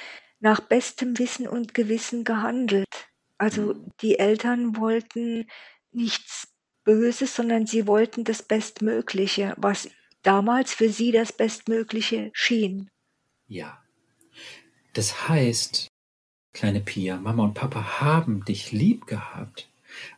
[0.41, 3.09] nach bestem Wissen und Gewissen gehandelt.
[3.39, 3.91] Also mhm.
[4.03, 5.49] die Eltern wollten
[5.93, 6.49] nichts
[6.85, 9.89] Böses, sondern sie wollten das Bestmögliche, was
[10.23, 12.91] damals für sie das Bestmögliche schien.
[13.47, 13.83] Ja.
[14.93, 15.89] Das heißt,
[16.53, 19.69] Kleine Pia, Mama und Papa haben dich lieb gehabt,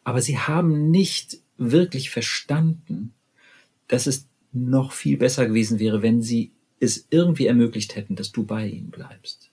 [0.05, 3.13] aber sie haben nicht wirklich verstanden,
[3.89, 8.45] dass es noch viel besser gewesen wäre, wenn sie es irgendwie ermöglicht hätten, dass du
[8.45, 9.51] bei ihnen bleibst.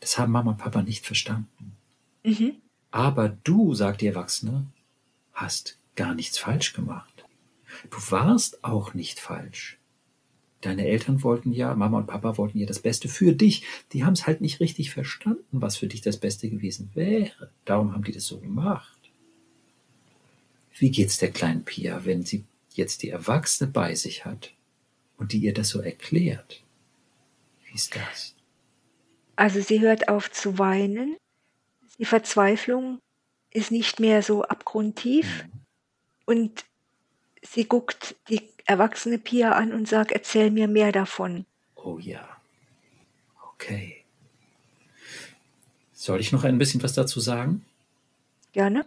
[0.00, 1.76] Das haben Mama und Papa nicht verstanden.
[2.24, 2.56] Mhm.
[2.90, 4.66] Aber du, sagt die Erwachsene,
[5.32, 7.24] hast gar nichts falsch gemacht.
[7.90, 9.78] Du warst auch nicht falsch.
[10.62, 13.64] Deine Eltern wollten ja, Mama und Papa wollten ja das Beste für dich.
[13.92, 17.50] Die haben es halt nicht richtig verstanden, was für dich das Beste gewesen wäre.
[17.64, 18.98] Darum haben die das so gemacht.
[20.78, 22.44] Wie geht's der kleinen Pia, wenn sie
[22.74, 24.52] jetzt die Erwachsene bei sich hat
[25.18, 26.62] und die ihr das so erklärt?
[27.66, 28.34] Wie ist das?
[29.34, 31.16] Also sie hört auf zu weinen.
[31.98, 33.00] Die Verzweiflung
[33.50, 35.44] ist nicht mehr so abgrundtief.
[35.44, 35.60] Mhm.
[36.24, 36.64] Und
[37.42, 41.44] sie guckt die erwachsene Pia an und sagt, erzähl mir mehr davon.
[41.74, 42.26] Oh ja.
[43.54, 44.04] Okay.
[45.92, 47.64] Soll ich noch ein bisschen was dazu sagen?
[48.52, 48.86] Gerne.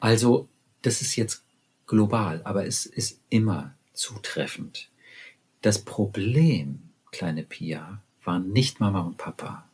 [0.00, 0.48] Also,
[0.82, 1.42] das ist jetzt
[1.86, 4.88] global, aber es ist immer zutreffend.
[5.62, 9.64] Das Problem, kleine Pia, waren nicht Mama und Papa.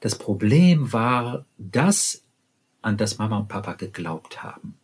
[0.00, 2.22] Das Problem war das,
[2.82, 4.79] an das Mama und Papa geglaubt haben.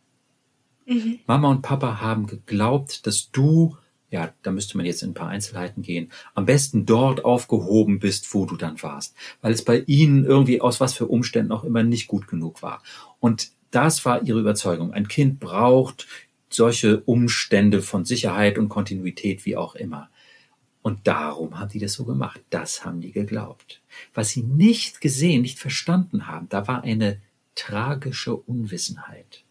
[0.87, 1.19] Mhm.
[1.27, 3.77] Mama und Papa haben geglaubt, dass du,
[4.09, 8.33] ja, da müsste man jetzt in ein paar Einzelheiten gehen, am besten dort aufgehoben bist,
[8.33, 11.83] wo du dann warst, weil es bei ihnen irgendwie aus was für Umständen auch immer
[11.83, 12.81] nicht gut genug war.
[13.19, 14.93] Und das war ihre Überzeugung.
[14.93, 16.07] Ein Kind braucht
[16.49, 20.09] solche Umstände von Sicherheit und Kontinuität, wie auch immer.
[20.81, 22.39] Und darum haben die das so gemacht.
[22.49, 23.81] Das haben die geglaubt.
[24.13, 27.21] Was sie nicht gesehen, nicht verstanden haben, da war eine
[27.55, 29.43] tragische Unwissenheit.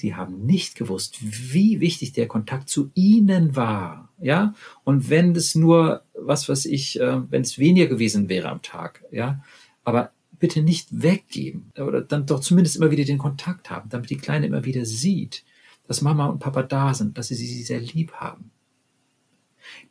[0.00, 4.12] Sie haben nicht gewusst, wie wichtig der Kontakt zu ihnen war.
[4.20, 8.62] Ja, und wenn es nur, was weiß ich, äh, wenn es weniger gewesen wäre am
[8.62, 9.42] Tag, ja,
[9.82, 14.18] aber bitte nicht weggeben oder dann doch zumindest immer wieder den Kontakt haben, damit die
[14.18, 15.44] Kleine immer wieder sieht,
[15.88, 18.52] dass Mama und Papa da sind, dass sie sie sehr lieb haben.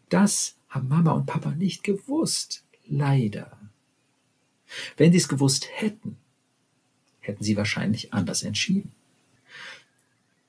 [0.07, 3.59] Das haben Mama und Papa nicht gewusst, leider.
[4.95, 6.15] Wenn sie es gewusst hätten,
[7.19, 8.93] hätten sie wahrscheinlich anders entschieden.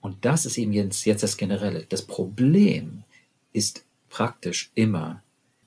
[0.00, 1.86] Und das ist eben jetzt, jetzt das Generelle.
[1.88, 3.04] Das Problem
[3.52, 5.22] ist praktisch immer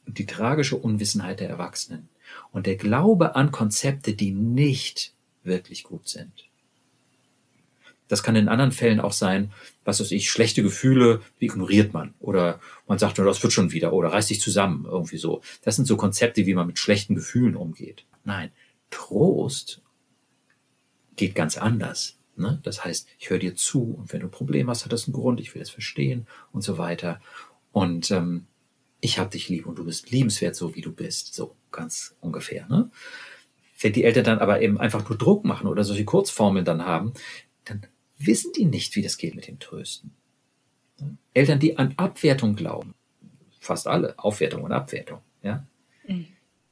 [0.06, 2.10] die tragische Unwissenheit der Erwachsenen
[2.52, 5.14] und der Glaube an Konzepte, die nicht
[5.44, 6.48] wirklich gut sind.
[8.08, 9.54] Das kann in anderen Fällen auch sein,
[9.86, 12.14] was weiß ich, schlechte Gefühle, die ignoriert man.
[12.20, 15.42] Oder man sagt, das wird schon wieder, oder reißt sich zusammen, irgendwie so.
[15.62, 18.04] Das sind so Konzepte, wie man mit schlechten Gefühlen umgeht.
[18.26, 18.52] Nein,
[18.90, 19.82] Trost
[21.16, 22.18] geht ganz anders.
[22.36, 22.60] Ne?
[22.64, 25.14] Das heißt, ich höre dir zu und wenn du ein Problem hast, hat das einen
[25.14, 27.22] Grund, ich will es verstehen und so weiter.
[27.72, 28.48] Und ähm,
[29.00, 31.34] ich habe dich lieb und du bist liebenswert, so wie du bist.
[31.34, 32.68] So ganz ungefähr.
[32.68, 32.90] Ne?
[33.80, 37.14] Wenn die Eltern dann aber eben einfach nur Druck machen oder solche Kurzformeln dann haben,
[37.66, 40.12] dann wissen die nicht, wie das geht mit dem Trösten.
[41.34, 42.94] Eltern, die an Abwertung glauben,
[43.60, 45.66] fast alle, Aufwertung und Abwertung, ja,
[46.08, 46.28] mhm.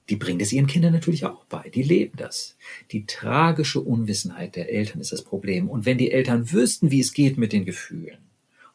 [0.09, 1.69] Die bringen es ihren Kindern natürlich auch bei.
[1.69, 2.57] Die leben das.
[2.91, 5.69] Die tragische Unwissenheit der Eltern ist das Problem.
[5.69, 8.17] Und wenn die Eltern wüssten, wie es geht mit den Gefühlen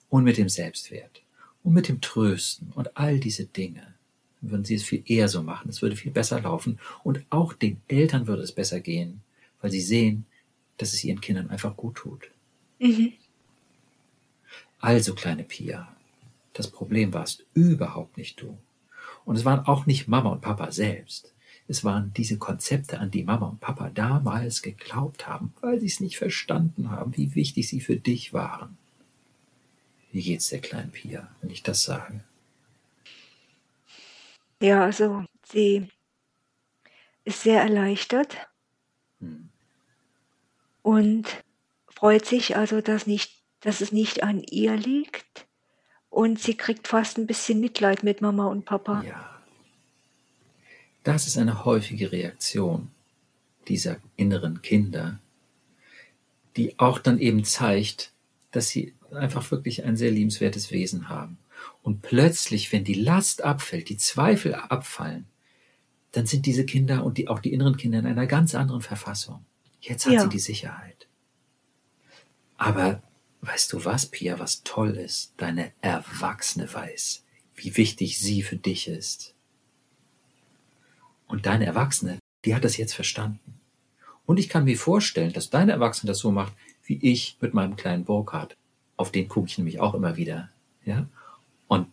[0.09, 1.23] und mit dem Selbstwert
[1.65, 3.95] und mit dem Trösten und all diese Dinge,
[4.41, 5.69] dann würden sie es viel eher so machen.
[5.69, 6.79] Es würde viel besser laufen.
[7.03, 9.21] Und auch den Eltern würde es besser gehen,
[9.61, 10.27] weil sie sehen,
[10.77, 12.31] dass es ihren Kindern einfach gut tut.
[12.79, 13.13] Mhm.
[14.79, 15.97] Also, kleine Pia,
[16.53, 18.57] das Problem warst überhaupt nicht du.
[19.25, 21.35] Und es waren auch nicht Mama und Papa selbst.
[21.67, 26.01] Es waren diese Konzepte, an die Mama und Papa damals geglaubt haben, weil sie es
[26.01, 28.77] nicht verstanden haben, wie wichtig sie für dich waren.
[30.13, 32.23] Wie geht's der kleinen Pia, wenn ich das sage?
[34.61, 35.89] Ja, also sie
[37.25, 38.37] ist sehr erleichtert.
[39.21, 39.49] Hm
[40.85, 41.43] und
[41.89, 45.47] freut sich also, dass, nicht, dass es nicht an ihr liegt.
[46.15, 49.03] Und sie kriegt fast ein bisschen Mitleid mit Mama und Papa.
[49.03, 49.37] Ja.
[51.03, 52.93] Das ist eine häufige Reaktion
[53.67, 55.19] dieser inneren Kinder,
[56.57, 58.13] die auch dann eben zeigt,
[58.53, 61.37] dass sie einfach wirklich ein sehr liebenswertes Wesen haben.
[61.83, 65.27] Und plötzlich, wenn die Last abfällt, die Zweifel abfallen,
[66.13, 69.45] dann sind diese Kinder und die, auch die inneren Kinder in einer ganz anderen Verfassung.
[69.81, 70.21] Jetzt hat ja.
[70.21, 71.09] sie die Sicherheit.
[72.57, 73.03] Aber
[73.47, 75.35] weißt du was, Pia, was toll ist?
[75.37, 77.25] Deine Erwachsene weiß,
[77.57, 79.35] wie wichtig sie für dich ist.
[81.27, 83.61] Und deine Erwachsene, die hat das jetzt verstanden.
[84.27, 86.53] Und ich kann mir vorstellen, dass deine Erwachsene das so macht,
[86.85, 88.57] wie ich mit meinem kleinen Burkhardt.
[88.97, 90.51] Auf den gucke ich nämlich auch immer wieder.
[90.85, 91.07] Ja?
[91.67, 91.89] Und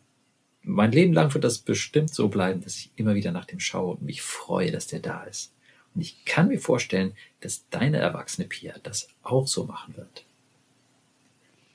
[0.62, 3.96] mein Leben lang wird das bestimmt so bleiben, dass ich immer wieder nach dem schaue
[3.96, 5.54] und mich freue, dass der da ist.
[5.94, 10.26] Und ich kann mir vorstellen, dass deine erwachsene Pia das auch so machen wird.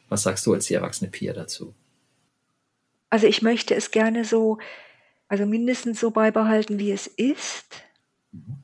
[0.08, 1.74] Was sagst du als die erwachsene Pia dazu?
[3.10, 4.58] Also ich möchte es gerne so,
[5.28, 7.66] also mindestens so beibehalten, wie es ist.
[8.32, 8.58] Mhm.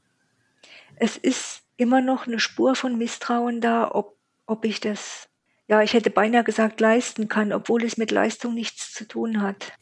[0.96, 5.28] Es ist immer noch eine Spur von Misstrauen da, ob, ob ich das,
[5.68, 9.72] ja, ich hätte beinahe gesagt, leisten kann, obwohl es mit Leistung nichts zu tun hat.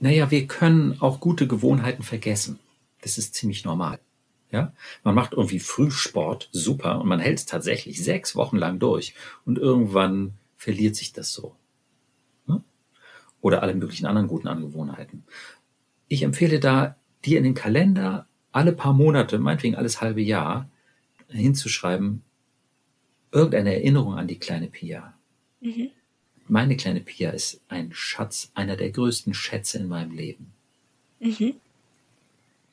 [0.00, 2.58] Naja, wir können auch gute Gewohnheiten vergessen.
[3.02, 3.98] Das ist ziemlich normal.
[4.50, 4.72] Ja,
[5.04, 9.58] man macht irgendwie Frühsport, super, und man hält es tatsächlich sechs Wochen lang durch und
[9.58, 11.56] irgendwann verliert sich das so.
[12.46, 12.62] Ne?
[13.40, 15.24] Oder alle möglichen anderen guten Angewohnheiten.
[16.08, 20.68] Ich empfehle da, dir in den Kalender alle paar Monate, meinetwegen alles halbe Jahr,
[21.28, 22.22] hinzuschreiben,
[23.30, 25.14] irgendeine Erinnerung an die kleine Pia.
[25.60, 25.90] Mhm.
[26.48, 30.52] Meine kleine Pia ist ein Schatz, einer der größten Schätze in meinem Leben.
[31.20, 31.54] Mhm.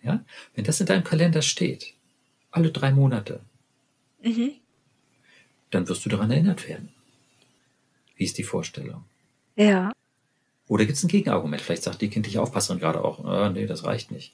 [0.01, 0.23] Ja?
[0.55, 1.93] Wenn das in deinem Kalender steht,
[2.51, 3.41] alle drei Monate,
[4.23, 4.53] mhm.
[5.69, 6.94] dann wirst du daran erinnert werden.
[8.15, 9.03] Wie ist die Vorstellung?
[9.55, 9.91] Ja.
[10.67, 11.61] Oder gibt es ein Gegenargument?
[11.61, 14.33] Vielleicht sagt die kindliche Aufpasserin gerade auch, ah, nee, das reicht nicht.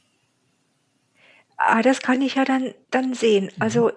[1.58, 3.46] Ah, das kann ich ja dann, dann sehen.
[3.46, 3.62] Mhm.
[3.62, 3.92] Also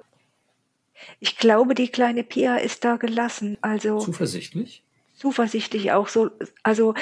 [1.20, 3.56] ich glaube, die kleine Pia ist da gelassen.
[3.60, 4.82] Also zuversichtlich.
[5.16, 6.30] Zuversichtlich auch so.
[6.62, 6.94] Also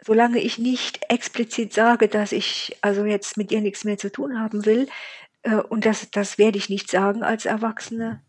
[0.00, 4.40] solange ich nicht explizit sage, dass ich also jetzt mit ihr nichts mehr zu tun
[4.40, 4.88] haben will,
[5.42, 8.20] äh, und das, das werde ich nicht sagen als Erwachsene,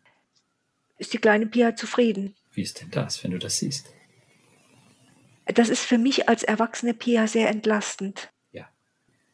[0.98, 2.36] ist die kleine Pia zufrieden.
[2.54, 3.92] Wie ist denn das, wenn du das siehst?
[5.46, 8.32] Das ist für mich als erwachsene Pia sehr entlastend.
[8.52, 8.70] Ja,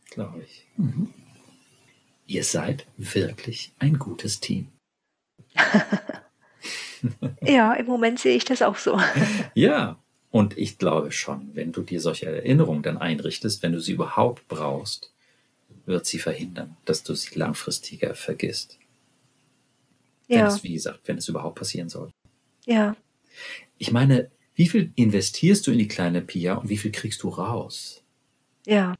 [0.09, 0.65] glaube ich.
[0.77, 1.13] Mhm.
[2.25, 4.69] Ihr seid wirklich ein gutes Team.
[7.41, 8.99] ja, im Moment sehe ich das auch so.
[9.53, 9.99] ja,
[10.31, 14.47] und ich glaube schon, wenn du dir solche Erinnerungen dann einrichtest, wenn du sie überhaupt
[14.47, 15.11] brauchst,
[15.85, 18.77] wird sie verhindern, dass du sie langfristiger vergisst.
[20.27, 20.37] Ja.
[20.37, 22.11] Wenn es, wie gesagt, wenn es überhaupt passieren soll.
[22.65, 22.95] Ja.
[23.77, 27.29] Ich meine, wie viel investierst du in die kleine Pia und wie viel kriegst du
[27.29, 28.03] raus?
[28.65, 28.95] Ja.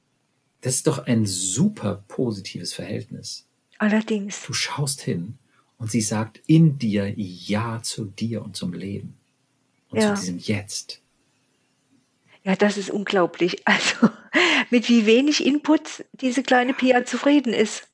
[0.62, 3.46] Das ist doch ein super positives Verhältnis.
[3.78, 4.44] Allerdings.
[4.46, 5.38] Du schaust hin
[5.78, 9.18] und sie sagt in dir Ja zu dir und zum Leben.
[9.90, 10.16] Und ja.
[10.16, 11.02] zu diesem Jetzt.
[12.44, 13.64] Ja, das ist unglaublich.
[13.66, 14.10] Also
[14.70, 17.88] mit wie wenig Input diese kleine Pia zufrieden ist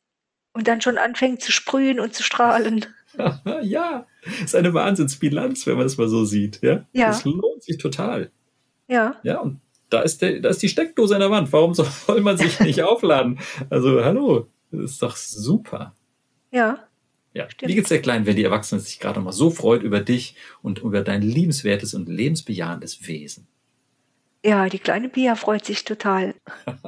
[0.52, 2.86] und dann schon anfängt zu sprühen und zu strahlen.
[3.64, 4.06] ja,
[4.44, 6.62] ist eine Wahnsinnsbilanz, wenn man das mal so sieht.
[6.62, 7.08] Ja, Ja.
[7.08, 8.32] das lohnt sich total.
[8.88, 11.52] Ja, Ja, und da ist, der, da ist die Steckdose an der Wand.
[11.54, 13.40] Warum soll man sich nicht aufladen?
[13.70, 15.96] Also, hallo, das ist doch super.
[16.52, 16.80] ja.
[17.34, 17.50] Ja.
[17.50, 17.70] Stimmt.
[17.70, 20.80] Wie geht's der Kleinen, wenn die Erwachsene sich gerade mal so freut über dich und
[20.80, 23.46] über dein liebenswertes und lebensbejahendes Wesen?
[24.46, 26.34] Ja, die kleine Pia freut sich total.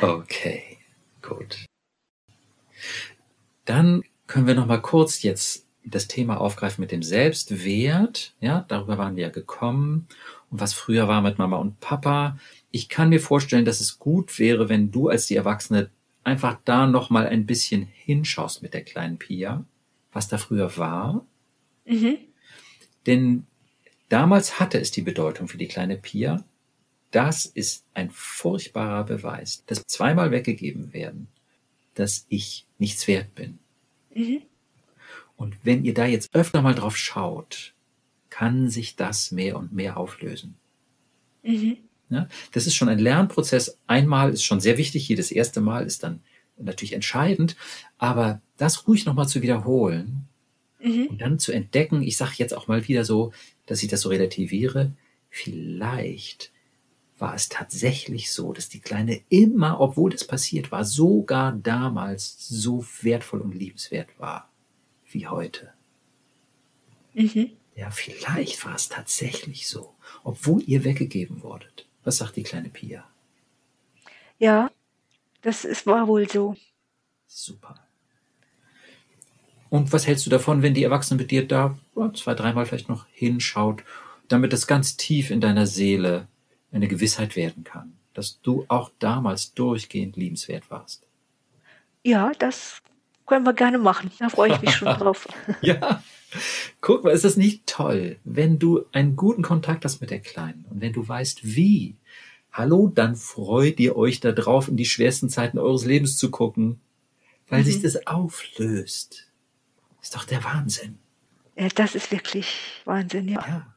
[0.00, 0.78] Okay,
[1.20, 1.66] gut.
[3.64, 8.34] Dann können wir noch mal kurz jetzt das Thema aufgreifen mit dem Selbstwert.
[8.40, 10.08] Ja, darüber waren wir ja gekommen.
[10.50, 12.38] Und was früher war mit Mama und Papa.
[12.70, 15.90] Ich kann mir vorstellen, dass es gut wäre, wenn du als die Erwachsene
[16.24, 19.64] einfach da noch mal ein bisschen hinschaust mit der kleinen Pia,
[20.12, 21.24] was da früher war.
[21.84, 22.18] Mhm.
[23.06, 23.46] Denn
[24.08, 26.44] damals hatte es die Bedeutung für die kleine Pia.
[27.12, 31.28] Das ist ein furchtbarer Beweis, dass zweimal weggegeben werden,
[31.94, 33.60] dass ich nichts wert bin.
[34.16, 34.42] Mhm.
[35.36, 37.74] Und wenn ihr da jetzt öfter mal drauf schaut,
[38.30, 40.56] kann sich das mehr und mehr auflösen.
[41.42, 41.76] Mhm.
[42.08, 43.78] Ja, das ist schon ein Lernprozess.
[43.86, 46.20] Einmal ist schon sehr wichtig, jedes erste Mal ist dann
[46.56, 47.56] natürlich entscheidend,
[47.98, 50.26] aber das ruhig nochmal zu wiederholen
[50.80, 51.06] Mhm.
[51.08, 53.32] und dann zu entdecken, ich sage jetzt auch mal wieder so,
[53.66, 54.92] dass ich das so relativiere,
[55.30, 56.52] vielleicht
[57.18, 62.84] war es tatsächlich so, dass die Kleine immer, obwohl das passiert war, sogar damals so
[63.00, 64.50] wertvoll und liebenswert war
[65.10, 65.72] wie heute.
[67.14, 67.52] Mhm.
[67.74, 71.86] Ja, vielleicht war es tatsächlich so, obwohl ihr weggegeben wurdet.
[72.04, 73.04] Was sagt die kleine Pia?
[74.38, 74.70] Ja,
[75.42, 76.56] das ist, war wohl so.
[77.26, 77.86] Super.
[79.68, 81.76] Und was hältst du davon, wenn die Erwachsene mit dir da
[82.14, 83.82] zwei, dreimal vielleicht noch hinschaut,
[84.28, 86.28] damit das ganz tief in deiner Seele
[86.72, 91.06] eine Gewissheit werden kann, dass du auch damals durchgehend liebenswert warst?
[92.04, 92.80] Ja, das
[93.26, 94.10] können wir gerne machen.
[94.18, 95.26] Da freue ich mich schon drauf.
[95.62, 96.02] Ja,
[96.80, 100.64] guck mal, ist das nicht toll, wenn du einen guten Kontakt hast mit der Kleinen
[100.70, 101.96] und wenn du weißt, wie.
[102.52, 106.80] Hallo, dann freut ihr euch da drauf, in die schwersten Zeiten eures Lebens zu gucken,
[107.48, 107.64] weil Mhm.
[107.66, 109.30] sich das auflöst.
[110.00, 110.98] Ist doch der Wahnsinn.
[111.56, 112.46] Ja, das ist wirklich
[112.84, 113.40] Wahnsinn, ja.
[113.46, 113.74] Ja.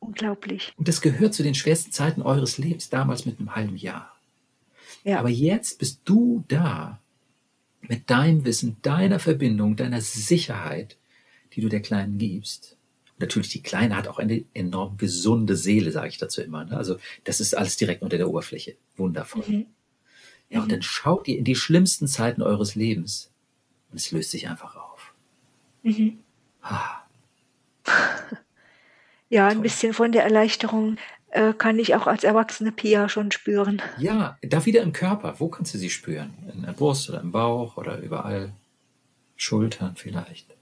[0.00, 0.72] Unglaublich.
[0.76, 4.14] Und das gehört zu den schwersten Zeiten eures Lebens, damals mit einem halben Jahr.
[5.04, 5.20] Ja.
[5.20, 7.00] Aber jetzt bist du da
[7.82, 10.98] mit deinem Wissen, deiner Verbindung, deiner Sicherheit,
[11.52, 12.76] die du der Kleinen gibst.
[13.12, 16.64] Und natürlich, die Kleine hat auch eine enorm gesunde Seele, sage ich dazu immer.
[16.64, 16.76] Ne?
[16.76, 18.76] Also das ist alles direkt unter der Oberfläche.
[18.96, 19.44] Wundervoll.
[19.46, 19.66] Mhm.
[20.48, 23.30] Ja, und dann schaut ihr in die schlimmsten Zeiten eures Lebens
[23.90, 25.14] und es löst sich einfach auf.
[25.82, 26.18] Mhm.
[26.60, 26.99] Ah,
[29.30, 29.62] Ja, ein Toll.
[29.62, 30.96] bisschen von der Erleichterung
[31.30, 33.80] äh, kann ich auch als erwachsene Pia schon spüren.
[33.98, 35.36] Ja, da wieder im Körper.
[35.38, 36.34] Wo kannst du sie spüren?
[36.52, 38.52] In der Brust oder im Bauch oder überall?
[39.36, 40.54] Schultern vielleicht.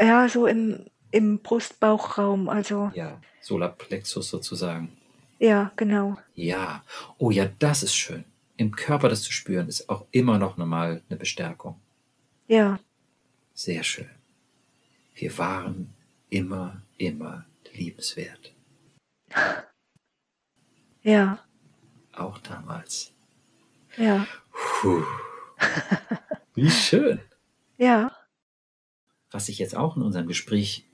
[0.00, 2.48] Ja, so im, im Brustbauchraum.
[2.48, 4.96] Also, Ja, Solarplexus sozusagen.
[5.38, 6.16] ja, genau.
[6.34, 6.82] Ja,
[7.18, 8.24] oh ja, das ist schön.
[8.56, 11.78] Im Körper das zu spüren, ist auch immer noch normal eine Bestärkung.
[12.48, 12.78] Ja,
[13.54, 14.08] Sehr schön.
[15.14, 15.92] Wir waren
[16.30, 17.44] immer, immer
[17.76, 18.54] liebenswert.
[21.02, 21.38] ja,
[22.12, 23.12] Auch damals.
[23.96, 24.26] ja,
[24.80, 25.02] Puh.
[26.54, 27.20] Wie schön.
[27.78, 28.12] ja.
[29.32, 30.84] Was ich jetzt auch in unserem Gespräch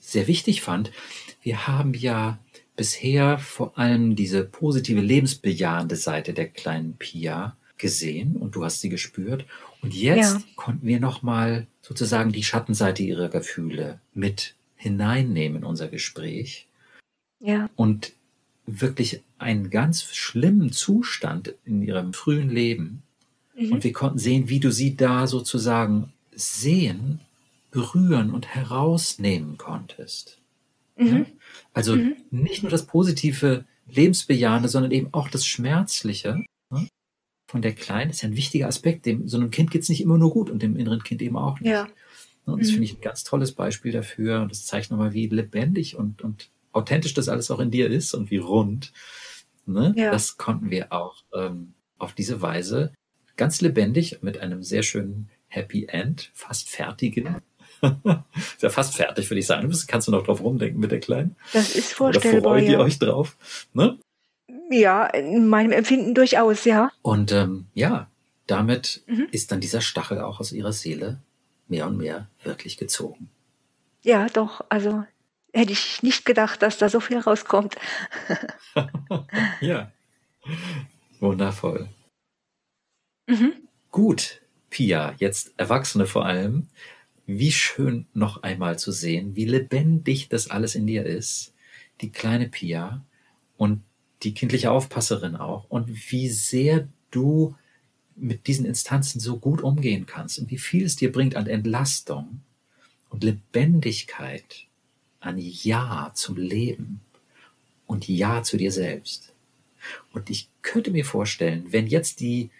[0.00, 0.90] sehr wichtig fand,
[1.42, 2.38] wir haben ja
[2.74, 8.88] bisher vor allem diese positive lebensbejahende Seite der kleinen Pia gesehen und du hast sie
[8.88, 9.44] gespürt.
[9.82, 10.42] Und jetzt Ja.
[10.56, 16.66] konnten wir nochmal sozusagen die Schattenseite ihrer Gefühle mit hineinnehmen in unser Gespräch
[17.40, 18.12] Ja, und
[18.66, 23.02] wirklich einen ganz schlimmen Zustand in ihrem frühen Leben.
[23.56, 23.72] mhm.
[23.72, 27.20] Und wir konnten sehen, wie du sie da sozusagen sehen,
[27.70, 30.38] berühren und herausnehmen konntest.
[30.98, 31.04] Ja?
[31.04, 31.26] Mhm.
[31.74, 32.16] Also Mhm.
[32.30, 36.88] nicht nur das positive, lebensbejahende, sondern eben auch das Schmerzliche ne?
[37.50, 39.04] von der Kleinen ist ja ein wichtiger Aspekt.
[39.06, 41.60] Dem so einem Kind geht's nicht immer nur gut und dem inneren Kind eben auch
[41.60, 41.70] nicht.
[41.70, 41.88] ja?
[42.44, 42.72] Und das Mhm.
[42.72, 44.40] finde ich ein ganz tolles Beispiel dafür.
[44.42, 48.14] Und das zeigt nochmal, wie lebendig und, und authentisch das alles auch in dir ist
[48.14, 48.92] und wie rund.
[49.66, 49.94] Ne?
[49.96, 50.10] Ja.
[50.10, 52.92] Das konnten wir auch ähm, auf diese Weise
[53.36, 57.36] ganz lebendig mit einem sehr schönen Happy End, fast fertigen.
[57.82, 59.68] ist ja fast fertig, würde ich sagen.
[59.70, 61.36] Du kannst du noch drauf rumdenken mit der Kleinen?
[61.52, 62.54] das ist Oder vorstellbar.
[62.54, 62.78] freut ihr Ja.
[62.80, 63.36] euch drauf?
[63.72, 63.98] Ne?
[64.70, 66.90] ja, in meinem Empfinden durchaus, ja.
[67.02, 68.08] Und ähm, ja,
[68.46, 69.28] damit Mhm.
[69.30, 71.20] ist dann dieser Stachel auch aus ihrer Seele
[71.72, 73.30] mehr und mehr wirklich gezogen.
[74.02, 74.62] Ja, doch.
[74.68, 75.04] Also
[75.54, 77.76] hätte ich nicht gedacht, dass da so viel rauskommt.
[79.60, 79.90] ja.
[81.18, 81.88] Wundervoll.
[83.26, 83.54] Mhm.
[83.90, 86.68] Gut, Pia, jetzt Erwachsene vor allem.
[87.26, 91.54] wie schön noch einmal zu sehen, wie lebendig das alles in dir ist.
[92.00, 93.04] Die kleine Pia
[93.56, 93.82] und
[94.24, 95.70] die kindliche Aufpasserin auch.
[95.70, 97.54] Und wie sehr du
[98.16, 102.40] mit diesen Instanzen so gut umgehen kannst und wie viel es dir bringt an Entlastung
[103.08, 104.66] und Lebendigkeit,
[105.20, 107.00] an Ja zum Leben
[107.86, 109.32] und Ja zu dir selbst.
[110.12, 112.50] Und ich könnte mir vorstellen, wenn jetzt die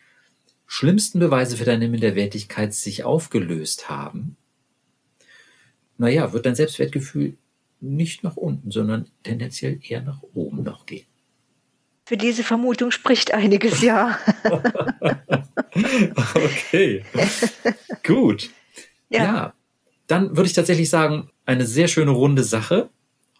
[0.66, 4.36] schlimmsten Beweise für deine Minderwertigkeit sich aufgelöst haben,
[5.98, 7.36] naja, wird dein Selbstwertgefühl
[7.80, 11.06] nicht nach unten, sondern tendenziell eher nach oben noch gehen.
[12.12, 14.18] Für diese Vermutung spricht einiges, ja.
[16.34, 17.02] okay.
[18.06, 18.50] Gut.
[19.08, 19.24] Ja.
[19.24, 19.54] ja.
[20.08, 22.90] Dann würde ich tatsächlich sagen, eine sehr schöne runde Sache.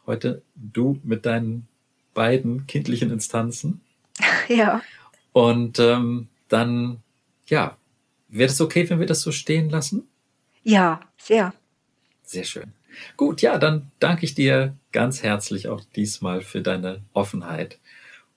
[0.06, 1.68] Heute du mit deinen
[2.14, 3.82] beiden kindlichen Instanzen.
[4.48, 4.80] Ja.
[5.34, 7.02] Und ähm, dann,
[7.48, 7.76] ja,
[8.28, 10.08] wäre es okay, wenn wir das so stehen lassen?
[10.62, 11.52] Ja, sehr.
[12.22, 12.72] Sehr schön.
[13.18, 17.78] Gut, ja, dann danke ich dir ganz herzlich auch diesmal für deine Offenheit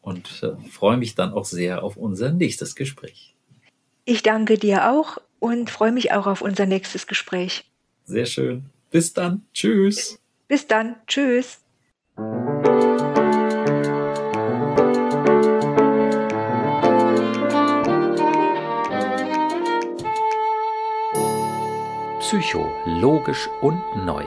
[0.06, 3.36] und äh, freue mich dann auch sehr auf unser nächstes Gespräch.
[4.06, 7.66] Ich danke dir auch und freue mich auch auf unser nächstes Gespräch.
[8.06, 8.66] Sehr schön.
[8.92, 9.42] Bis dann.
[9.54, 10.20] Tschüss.
[10.48, 10.96] Bis dann.
[11.08, 11.60] Tschüss.
[22.20, 24.26] Psycho, logisch und neu.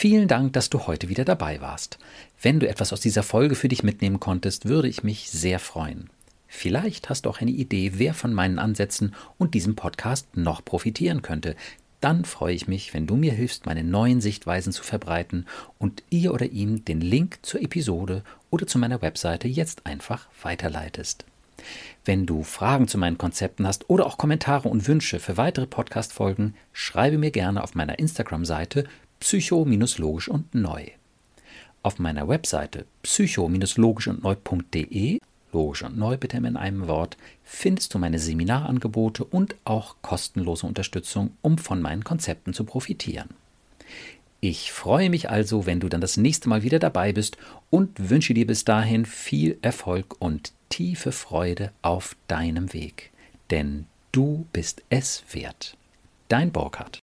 [0.00, 1.98] Vielen Dank, dass du heute wieder dabei warst.
[2.40, 6.08] Wenn du etwas aus dieser Folge für dich mitnehmen konntest, würde ich mich sehr freuen.
[6.46, 11.20] Vielleicht hast du auch eine Idee, wer von meinen Ansätzen und diesem Podcast noch profitieren
[11.20, 11.56] könnte.
[12.00, 15.46] Dann freue ich mich, wenn du mir hilfst, meine neuen Sichtweisen zu verbreiten
[15.78, 21.24] und ihr oder ihm den Link zur Episode oder zu meiner Webseite jetzt einfach weiterleitest.
[22.04, 26.54] Wenn du Fragen zu meinen Konzepten hast oder auch Kommentare und Wünsche für weitere Podcast-Folgen,
[26.72, 28.84] schreibe mir gerne auf meiner Instagram-Seite
[29.20, 30.86] psycho-logisch und neu.
[31.82, 35.18] Auf meiner Webseite psycho-logisch und neu.de,
[35.52, 41.30] logisch und neu bitte in einem Wort, findest du meine Seminarangebote und auch kostenlose Unterstützung,
[41.42, 43.28] um von meinen Konzepten zu profitieren.
[44.40, 47.36] Ich freue mich also, wenn du dann das nächste Mal wieder dabei bist
[47.70, 53.10] und wünsche dir bis dahin viel Erfolg und tiefe Freude auf deinem Weg.
[53.50, 55.76] Denn du bist es wert.
[56.28, 57.00] Dein Burkhard.